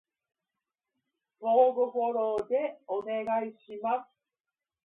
[1.39, 4.07] 相互フォローでお願いします